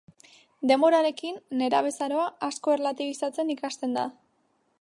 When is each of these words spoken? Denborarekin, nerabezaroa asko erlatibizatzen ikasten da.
Denborarekin, 0.71 1.37
nerabezaroa 1.59 2.25
asko 2.51 2.75
erlatibizatzen 2.79 3.57
ikasten 3.59 3.99
da. 4.01 4.09